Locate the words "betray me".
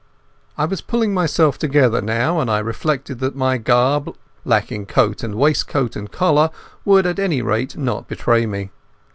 8.07-8.71